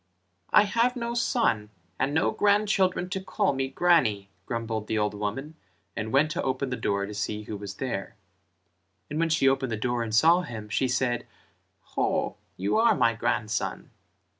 "I 0.49 0.63
have 0.63 0.95
no 0.95 1.13
son, 1.13 1.69
and 1.99 2.11
no 2.11 2.31
grandchildren 2.31 3.07
to 3.11 3.21
call 3.21 3.53
me 3.53 3.67
grannie," 3.67 4.29
grumbled 4.47 4.87
the 4.87 4.97
old 4.97 5.13
woman 5.13 5.53
and 5.95 6.11
went 6.11 6.31
to 6.31 6.41
open 6.41 6.71
the 6.71 6.75
door 6.75 7.05
to 7.05 7.13
see 7.13 7.43
who 7.43 7.55
was 7.55 7.75
there, 7.75 8.15
and 9.11 9.19
when 9.19 9.29
she 9.29 9.47
opened 9.47 9.71
the 9.71 9.77
door 9.77 10.01
and 10.01 10.09
saw 10.15 10.41
him, 10.41 10.69
she 10.69 10.87
said 10.87 11.27
"Ho, 11.93 12.37
you 12.57 12.77
are 12.77 12.95
my 12.95 13.13
grandson." 13.13 13.91